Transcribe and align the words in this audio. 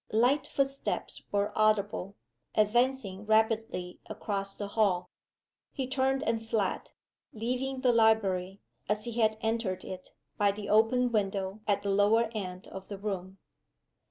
Light 0.11 0.47
footsteps 0.47 1.21
were 1.31 1.51
audible, 1.55 2.15
advancing 2.55 3.23
rapidly 3.27 3.99
across 4.07 4.57
the 4.57 4.69
hall. 4.69 5.11
He 5.73 5.85
turned 5.85 6.23
and 6.23 6.43
fled, 6.43 6.89
leaving 7.33 7.81
the 7.81 7.93
library, 7.93 8.61
as 8.89 9.03
he 9.03 9.11
had 9.21 9.37
entered 9.41 9.83
it, 9.83 10.09
by 10.39 10.53
the 10.53 10.69
open 10.69 11.11
window 11.11 11.59
at 11.67 11.83
the 11.83 11.91
lower 11.91 12.31
end 12.33 12.67
of 12.69 12.87
the 12.87 12.97
room. 12.97 13.37